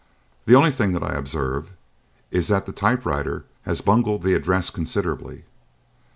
The 0.47 0.55
only 0.55 0.71
thing 0.71 0.93
that 0.93 1.03
I 1.03 1.13
observe 1.13 1.69
is 2.31 2.47
that 2.47 2.65
the 2.65 2.71
typewriter 2.71 3.45
has 3.65 3.81
bungled 3.81 4.23
the 4.23 4.33
address 4.33 4.71
considerably. 4.71 5.43